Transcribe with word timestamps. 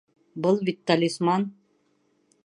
Был 0.45 0.55
бит 0.69 0.79
талисман! 0.91 1.45